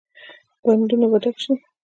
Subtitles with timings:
[0.63, 1.53] بندونه به ډک شي؟